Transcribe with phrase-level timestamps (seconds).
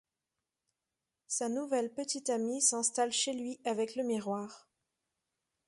[1.27, 4.67] Sa nouvelle petite amie s'installe chez lui avec le miroir.